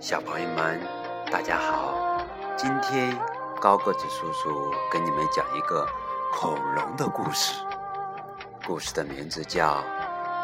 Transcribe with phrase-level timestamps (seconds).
[0.00, 0.80] 小朋友们，
[1.30, 2.24] 大家好！
[2.56, 3.14] 今天
[3.60, 5.86] 高个子叔叔跟你们讲一个
[6.32, 7.62] 恐龙的故事。
[8.66, 9.76] 故事的名字叫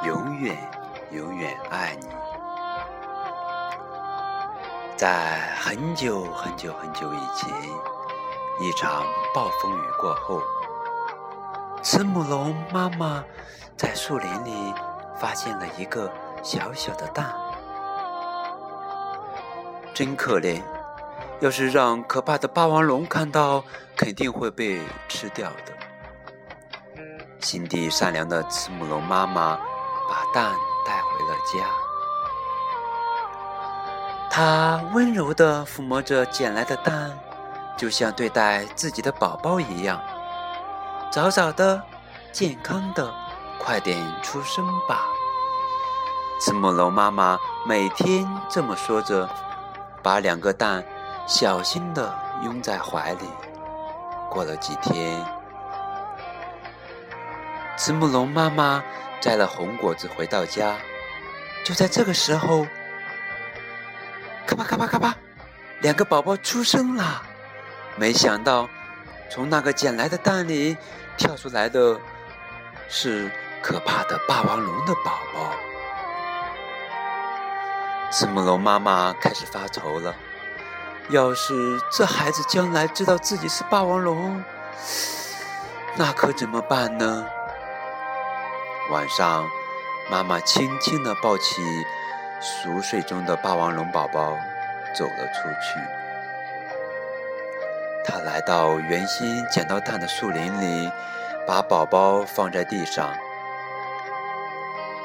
[0.07, 0.55] 《永远
[1.11, 2.07] 永远爱你》。
[4.95, 7.51] 在很久很久很久以前，
[8.61, 9.05] 一场
[9.35, 10.43] 暴风雨过后，
[11.83, 13.25] 慈母龙妈妈
[13.75, 14.75] 在树林里
[15.19, 16.13] 发现了一个
[16.43, 17.35] 小小的蛋。
[19.97, 20.61] 真可怜！
[21.41, 23.65] 要是让可怕的霸王龙看到，
[23.97, 24.79] 肯定会被
[25.09, 25.73] 吃掉的。
[27.41, 29.57] 心地善良的慈母龙妈妈
[30.07, 30.55] 把蛋
[30.85, 31.67] 带回了家，
[34.31, 37.19] 她温柔地抚摸着捡来的蛋，
[37.75, 39.99] 就像对待自己的宝宝一样。
[41.11, 41.83] 早早的，
[42.33, 43.15] 健康的，
[43.59, 45.07] 快点出生吧！
[46.39, 49.27] 慈母龙妈妈每天这么说着。
[50.07, 50.85] 把两个蛋
[51.27, 53.29] 小心地拥在怀里。
[54.31, 55.21] 过了几天，
[57.77, 58.85] 慈母龙妈妈
[59.21, 60.77] 摘了红果子回到家。
[61.65, 62.65] 就在这个时候，
[64.47, 65.17] 咔吧咔吧咔吧，
[65.81, 67.25] 两个宝宝出生了。
[67.97, 68.69] 没想到，
[69.29, 70.77] 从那个捡来的蛋里
[71.17, 71.99] 跳出来的
[72.89, 73.29] 是
[73.61, 75.66] 可怕的霸王龙的宝宝。
[78.11, 80.15] 慈母龙妈妈开始发愁了。
[81.11, 84.43] 要是这孩子将来知道自己是霸王龙，
[85.97, 87.27] 那可怎么办呢？
[88.91, 89.49] 晚上，
[90.11, 91.63] 妈妈轻轻地抱起
[92.41, 94.37] 熟睡中的霸王龙宝宝，
[94.95, 95.81] 走了出去。
[98.05, 100.91] 她来到原先捡到蛋的树林里，
[101.47, 103.13] 把宝宝放在地上。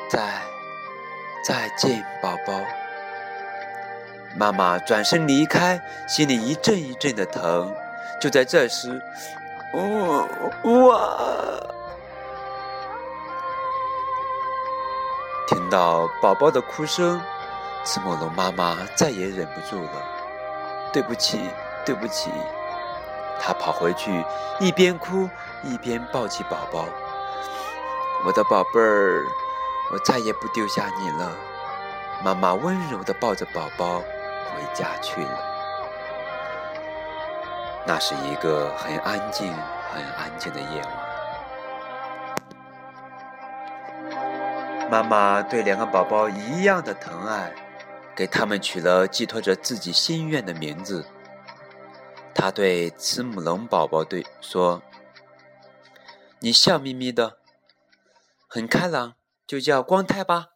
[0.09, 0.41] 再，
[1.43, 2.53] 再见，宝宝。
[4.35, 7.73] 妈妈转身离开，心里一阵一阵的疼。
[8.19, 9.01] 就在这时，
[9.73, 10.27] 哦
[10.63, 11.17] 哇！
[15.47, 17.19] 听到宝宝的哭声，
[17.83, 19.91] 慈母龙妈妈再也忍不住了。
[20.93, 21.41] 对不起，
[21.85, 22.29] 对不起！
[23.39, 24.23] 她跑回去，
[24.59, 25.29] 一边哭
[25.63, 26.85] 一边抱起宝宝。
[28.25, 29.25] 我的宝贝儿，
[29.91, 31.31] 我再也不丢下你了。
[32.23, 34.03] 妈妈温柔的抱着宝宝。
[34.51, 35.47] 回家去了。
[37.85, 39.51] 那是一个很安静、
[39.91, 41.11] 很安静的夜晚。
[44.89, 47.51] 妈妈对两个宝宝一样的疼爱，
[48.15, 51.07] 给他们取了寄托着自己心愿的名字。
[52.35, 54.83] 她对慈母龙宝宝对说
[56.39, 57.37] ：“你笑眯眯的，
[58.47, 59.15] 很开朗，
[59.47, 60.49] 就叫光太吧。”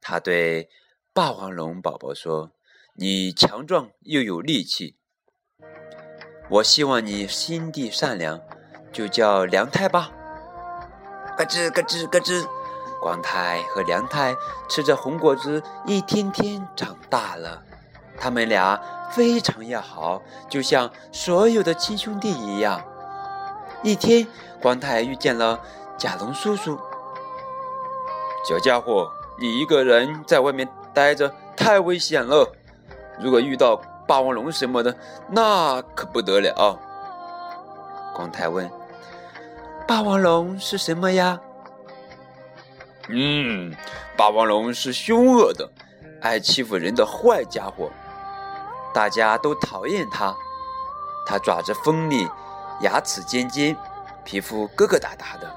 [0.00, 0.70] 她对。
[1.14, 2.52] 霸王龙宝宝说
[2.96, 4.96] ：“你强壮又有力气，
[6.48, 8.40] 我希望你心地善良，
[8.90, 10.10] 就叫梁太吧。”
[11.36, 12.48] 咯吱咯吱咯吱，
[13.02, 14.34] 光太和梁太
[14.70, 17.62] 吃着红果子，一天天长大了。
[18.16, 18.80] 他们俩
[19.10, 22.82] 非常要好，就像所有的亲兄弟一样。
[23.82, 24.26] 一天，
[24.62, 25.60] 光太遇见了
[25.98, 26.80] 甲龙叔叔
[28.48, 32.50] ：“小家伙，你一个人在外面。”待着太危险了，
[33.18, 33.76] 如果遇到
[34.06, 34.94] 霸王龙什么的，
[35.28, 36.78] 那可不得了。
[38.14, 38.70] 光太问
[39.88, 41.40] ：“霸王龙是什么呀
[43.08, 43.74] ？”“嗯，
[44.16, 45.68] 霸王龙是凶恶的，
[46.20, 47.90] 爱欺负人的坏家伙，
[48.92, 50.36] 大家都讨厌它。
[51.24, 52.28] 它爪子锋利，
[52.80, 53.76] 牙齿尖尖，
[54.24, 55.50] 皮肤疙疙瘩瘩的，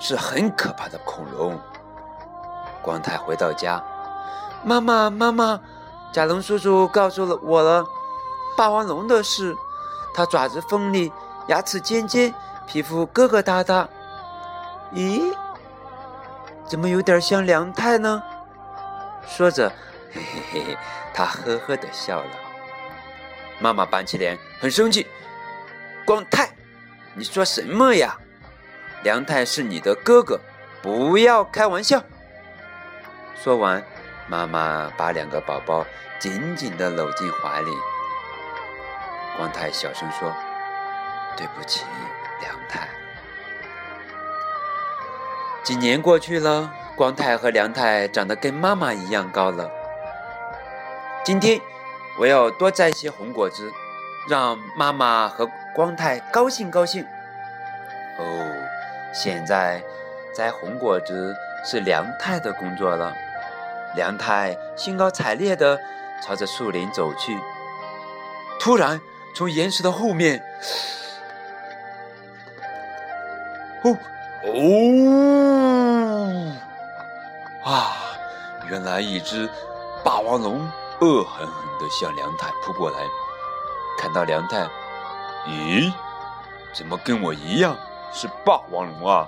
[0.00, 1.56] 是很可怕的恐龙。”
[2.82, 3.82] 光太回到家。
[4.62, 5.60] 妈妈，妈妈，
[6.12, 7.86] 甲龙叔叔告诉了我了
[8.56, 9.56] 霸王龙的事。
[10.12, 11.10] 它爪子锋利，
[11.46, 12.34] 牙齿尖尖，
[12.66, 13.86] 皮肤疙疙瘩瘩。
[14.92, 15.34] 咦，
[16.66, 18.22] 怎么有点像梁太呢？
[19.26, 19.72] 说着，
[20.12, 20.20] 嘿
[20.52, 20.78] 嘿嘿，
[21.14, 22.30] 他呵呵的笑了。
[23.60, 25.06] 妈妈板起脸，很生气
[26.04, 26.50] ：“光太，
[27.14, 28.18] 你说什么呀？
[29.04, 30.40] 梁太是你的哥哥，
[30.82, 32.02] 不要开玩笑。”
[33.42, 33.82] 说完。
[34.30, 35.84] 妈妈把两个宝宝
[36.20, 37.72] 紧紧地搂进怀里。
[39.36, 40.32] 光太小声说
[41.36, 41.84] ：“对不起，
[42.40, 42.86] 梁太。”
[45.64, 49.68] 几年过去了，光太和梁太长得跟妈妈一样高了。
[51.24, 51.60] 今天
[52.16, 53.72] 我要多摘些红果子，
[54.28, 57.04] 让妈妈和光太高兴高兴。
[58.16, 58.46] 哦，
[59.12, 59.82] 现在
[60.32, 61.34] 摘红果子
[61.64, 63.12] 是梁太的工作了。
[63.94, 65.78] 梁太兴高采烈地
[66.22, 67.38] 朝着树林走去。
[68.60, 69.00] 突然，
[69.34, 70.42] 从岩石的后面，
[73.82, 73.96] 哦
[74.44, 74.48] 哦
[77.64, 77.96] 啊！
[78.68, 79.48] 原来一只
[80.04, 80.60] 霸王龙
[81.00, 82.98] 恶狠狠地向梁太扑过来。
[83.98, 84.68] 看到梁太，
[85.46, 85.92] 咦，
[86.74, 87.76] 怎么跟我一样
[88.12, 89.26] 是霸王龙啊？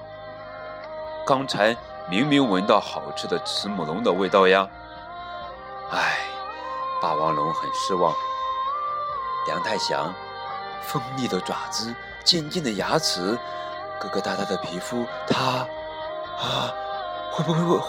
[1.26, 1.76] 刚才
[2.08, 4.68] 明明闻到好吃的慈母龙的味道呀！
[5.90, 6.18] 唉，
[7.00, 8.14] 霸王龙很失望。
[9.46, 10.12] 梁太想，
[10.82, 11.94] 锋利的爪子，
[12.24, 13.38] 尖尖的牙齿，
[14.00, 15.66] 疙疙瘩瘩的皮肤，它
[16.38, 16.72] 啊，
[17.30, 17.80] 会不会会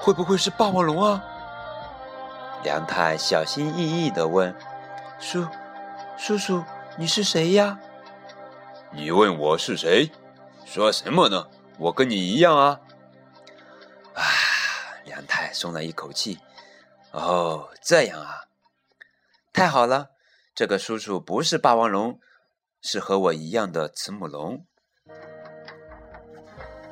[0.00, 1.22] 会不会是霸王龙啊？
[2.62, 4.54] 梁太小心翼翼地问
[5.18, 5.46] ：“叔，
[6.18, 6.62] 叔叔，
[6.96, 7.78] 你是谁呀？”
[8.92, 10.10] 你问我是谁？
[10.66, 11.46] 说什么呢？
[11.78, 12.56] 我跟你一样！
[12.56, 12.80] 啊，
[15.52, 16.38] 松了一口气。
[17.12, 18.44] 哦，这样啊，
[19.52, 20.10] 太好了。
[20.54, 22.20] 这个叔叔不是霸王龙，
[22.82, 24.64] 是和我一样的慈母龙。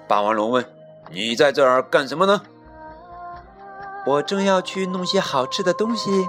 [0.07, 0.65] 霸王龙问
[1.11, 2.43] ：“你在这儿干什么呢？”
[4.07, 6.27] 我正要去弄些好吃的东西。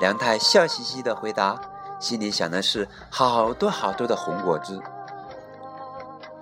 [0.00, 1.60] 梁太笑嘻嘻的回答，
[2.00, 4.82] 心里想的是好多好多的红果子。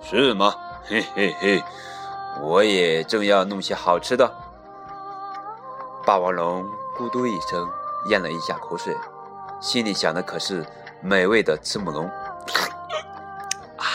[0.01, 0.55] 是吗？
[0.83, 1.63] 嘿嘿嘿，
[2.41, 4.33] 我也正要弄些好吃的。
[6.11, 7.71] 霸王龙咕嘟一声
[8.07, 8.93] 咽了一下口水。
[9.61, 10.65] 心里想的可是
[10.99, 12.05] 美味的慈母龙
[13.77, 13.87] 啊！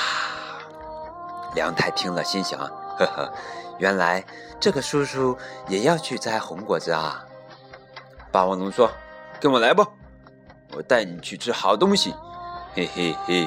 [1.55, 3.31] 梁太听了，心想：呵呵，
[3.77, 4.25] 原来
[4.59, 5.37] 这个叔叔
[5.69, 7.23] 也要去摘红果子啊！
[8.33, 8.91] 霸王龙说
[9.39, 9.87] ：“跟我来吧，
[10.73, 12.15] 我带你去吃好东西。”
[12.73, 13.47] 嘿嘿嘿！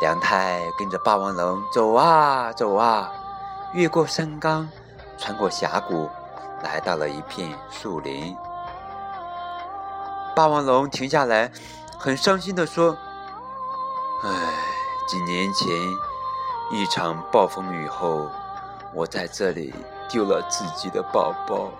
[0.00, 3.12] 梁太跟着霸王龙走啊走啊，
[3.74, 4.68] 越过山岗，
[5.16, 6.10] 穿过峡谷，
[6.62, 8.36] 来到了一片树林。
[10.34, 11.50] 霸王龙停下来，
[11.98, 12.96] 很伤心地说
[14.24, 14.30] ：“唉，
[15.06, 15.68] 几年前
[16.70, 18.30] 一场暴风雨后，
[18.94, 19.74] 我在这里
[20.08, 21.70] 丢了自己的宝宝。”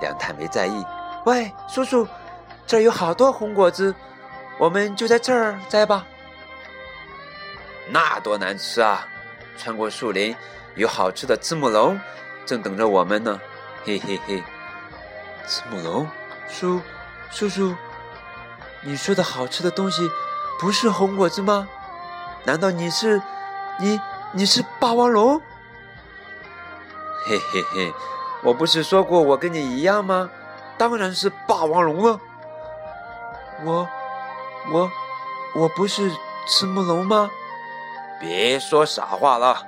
[0.00, 0.84] 梁太没在意。
[1.26, 2.08] 喂，叔叔，
[2.66, 3.94] 这儿有好多红果子，
[4.58, 6.06] 我们就在这儿摘吧。
[7.88, 9.06] 那多难吃啊！
[9.58, 10.34] 穿过树林，
[10.76, 12.00] 有好吃的慈母龙
[12.46, 13.40] 正等着我们呢。
[13.84, 14.42] 嘿嘿嘿，
[15.46, 16.08] 慈母龙，
[16.48, 16.80] 叔。
[17.30, 17.74] 叔叔，
[18.82, 20.02] 你说的好吃的东西
[20.60, 21.66] 不是红果子吗？
[22.44, 23.22] 难道你是
[23.80, 23.98] 你
[24.32, 25.40] 你是霸王龙？
[27.24, 27.94] 嘿嘿嘿，
[28.42, 30.28] 我不是说过我跟你一样吗？
[30.76, 32.20] 当然是霸王龙了。
[33.64, 33.88] 我
[34.72, 34.90] 我
[35.54, 36.10] 我不是
[36.46, 37.30] 慈母龙吗？
[38.20, 39.66] 别说傻话了。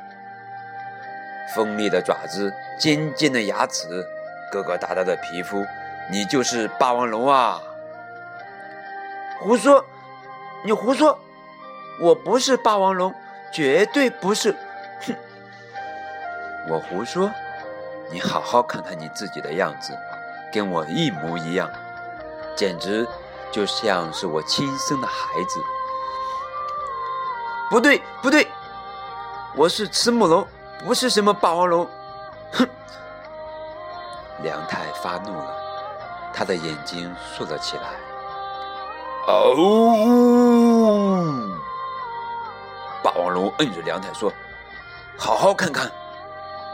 [1.54, 4.06] 锋利的爪子，尖尖的牙齿，
[4.52, 5.64] 疙疙瘩瘩的皮肤。
[6.10, 7.60] 你就是霸王龙啊！
[9.40, 9.82] 胡说！
[10.62, 11.18] 你胡说！
[12.00, 13.14] 我不是霸王龙，
[13.52, 14.54] 绝对不是！
[15.06, 15.14] 哼！
[16.68, 17.30] 我胡说！
[18.10, 19.96] 你好好看看你自己的样子，
[20.52, 21.70] 跟我一模一样，
[22.54, 23.06] 简直
[23.50, 25.14] 就像是我亲生的孩
[25.48, 25.60] 子。
[27.70, 28.46] 不对，不对！
[29.56, 30.46] 我是慈母龙，
[30.84, 31.88] 不是什么霸王龙！
[32.54, 32.68] 哼！
[34.42, 35.62] 梁太发怒了。
[36.32, 37.82] 他的眼睛竖了起来。
[39.26, 39.54] 哦！
[43.02, 44.32] 霸王龙摁着梁太说
[45.16, 45.90] ：“好好看看，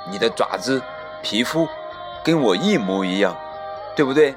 [0.08, 0.80] 你的爪子、
[1.22, 1.68] 皮肤
[2.24, 3.36] 跟我一模一样，
[3.94, 4.34] 对不对？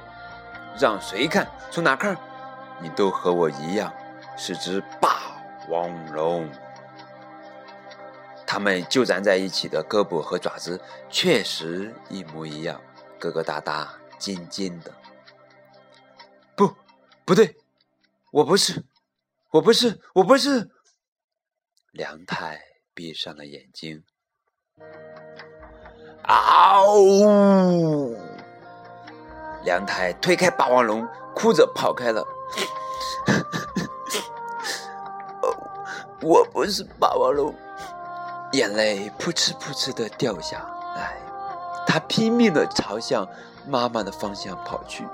[0.77, 1.47] 让谁看？
[1.71, 2.17] 从哪看？
[2.79, 3.91] 你都和我一样，
[4.35, 5.09] 是只霸
[5.69, 6.49] 王龙。
[8.53, 10.79] 他们就粘在一起的胳膊和爪子
[11.09, 12.79] 确实一模一样，
[13.19, 13.87] 疙疙瘩瘩、
[14.19, 14.93] 尖尖的。”
[16.55, 16.71] 不，
[17.25, 17.57] 不对，
[18.31, 18.85] 我不是，
[19.49, 20.69] 我不是，我不是。
[21.93, 22.61] 梁太
[22.93, 24.03] 闭上了眼睛。
[26.21, 26.85] 嗷！
[29.65, 32.23] 梁太推开霸王龙，哭着跑开了。
[36.21, 37.51] 我不是霸王龙，
[38.53, 40.57] 眼泪扑哧扑哧的掉下
[40.95, 41.17] 来。
[41.85, 43.27] 他拼命的朝向
[43.67, 45.05] 妈妈的方向跑去。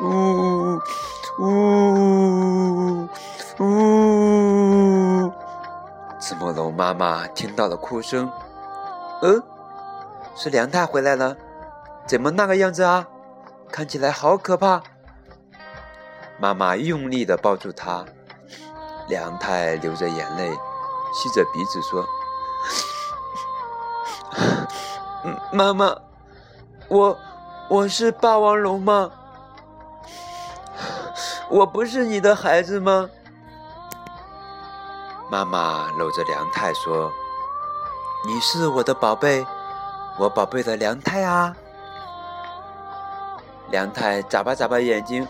[0.00, 0.78] 呜
[1.38, 3.08] 呜
[3.58, 5.32] 呜！
[6.20, 8.30] 慈母龙妈妈听到了哭声，
[9.22, 9.42] 嗯，
[10.34, 11.36] 是梁太回来了，
[12.06, 13.06] 怎么那个样子啊？
[13.70, 14.82] 看起来好可怕！
[16.38, 18.04] 妈妈用力的抱住他，
[19.08, 20.52] 梁太流着眼泪，
[21.16, 22.06] 吸着鼻子说
[25.50, 25.96] ：“妈妈，
[26.88, 27.18] 我
[27.70, 29.10] 我是霸王龙吗？
[31.48, 33.08] 我不是你的孩子吗？”
[35.30, 37.10] 妈妈搂着梁太说
[38.28, 39.46] ：“你是我的宝贝，
[40.18, 41.56] 我宝贝的梁太啊。”
[43.72, 45.26] 梁太眨巴眨巴眼睛，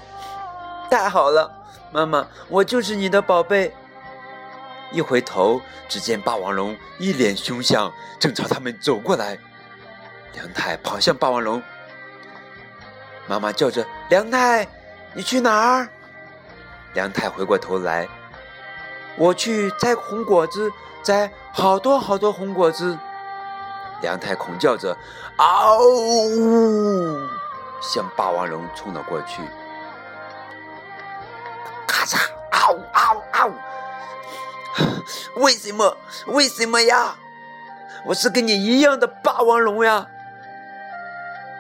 [0.91, 1.49] 太好了，
[1.93, 3.73] 妈妈，我就是你的宝贝。
[4.93, 9.39] 一回头，只见霸王龙一脸凶相，正朝他们走过来。
[10.33, 11.63] 梁太跑向霸王龙，
[13.27, 14.67] 妈妈叫着：“梁太，
[15.15, 15.89] 你去哪儿？”
[16.95, 18.07] 梁太回过头来。
[19.17, 20.71] 我去摘红果子，
[21.03, 22.99] 摘好多好多红果子。
[24.03, 24.97] 梁太恐叫着
[25.39, 27.27] ：“嗷呜！”
[27.81, 29.43] 向霸王龙冲了过去。
[31.87, 32.19] 咔嚓！
[32.51, 33.51] 嗷嗷嗷！
[35.37, 35.97] 为什么？
[36.29, 37.15] 为什么呀？
[38.07, 40.07] 我是跟你一样的霸王龙呀！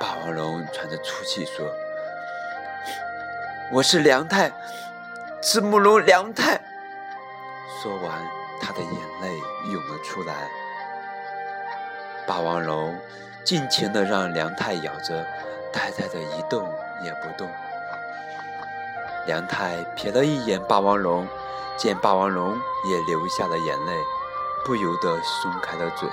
[0.00, 1.66] 霸王龙喘着粗气说
[3.72, 4.50] ：“我是梁太，
[5.42, 6.60] 赤木龙梁太。”
[7.82, 8.12] 说完，
[8.60, 9.28] 他的眼泪
[9.72, 10.34] 涌了出来。
[12.26, 12.98] 霸王龙
[13.44, 15.24] 尽情的让梁太咬着，
[15.72, 16.66] 呆呆的一动
[17.02, 17.46] 也不动。
[19.26, 21.26] 梁太瞥了一眼霸王龙，
[21.76, 24.04] 见霸王龙也流下了眼泪，
[24.64, 26.08] 不由得松开了嘴，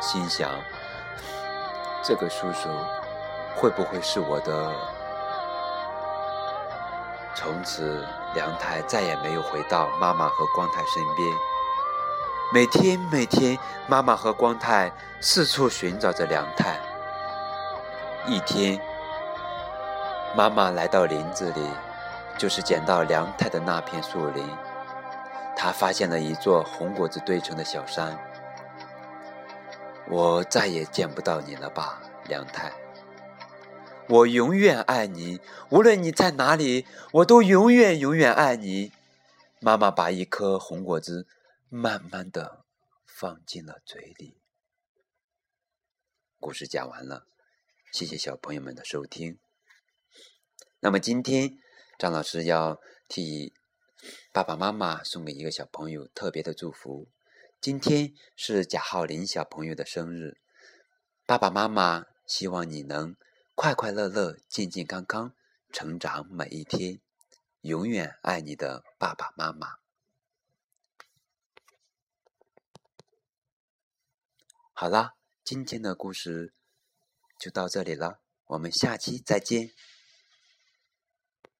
[0.00, 0.50] 心想：
[2.02, 2.68] 这个叔叔
[3.54, 4.72] 会不会是我的？
[7.34, 8.04] 从此，
[8.34, 11.28] 梁太再也没有回到妈妈和光太身边。
[12.52, 16.78] 每天，每天，妈妈和光太四处寻找着梁太。
[18.26, 18.80] 一天，
[20.34, 21.70] 妈妈来到林子里，
[22.38, 24.46] 就是捡到梁太的那片树林。
[25.56, 28.18] 他发现了一座红果子堆成的小山。
[30.08, 32.72] 我再也见不到你了吧，梁太？
[34.08, 35.40] 我永远爱你，
[35.70, 38.92] 无论你在哪里，我都永远永远爱你。
[39.58, 41.26] 妈妈把一颗红果子
[41.68, 42.64] 慢慢的
[43.04, 44.38] 放进了嘴里。
[46.38, 47.26] 故事讲完了，
[47.90, 49.38] 谢谢小朋友们的收听。
[50.78, 51.58] 那么今天
[51.98, 53.54] 张老师要替
[54.30, 57.08] 爸爸妈妈送给一个小朋友特别的祝福。
[57.58, 60.36] 今天是贾浩林小朋友的生日，
[61.24, 63.16] 爸爸妈妈希望你能。
[63.54, 65.34] 快快乐乐、健健康康
[65.72, 67.00] 成长每一天，
[67.62, 69.76] 永远爱你的爸爸妈妈。
[74.74, 76.52] 好啦，今天的故事
[77.38, 79.70] 就到这里了，我们下期再见。